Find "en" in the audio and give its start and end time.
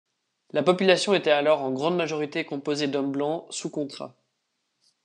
1.61-1.69